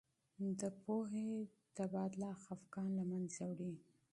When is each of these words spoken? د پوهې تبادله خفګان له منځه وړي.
د 0.59 0.61
پوهې 0.83 1.29
تبادله 1.77 2.31
خفګان 2.43 2.89
له 2.99 3.03
منځه 3.11 3.41
وړي. 3.49 3.73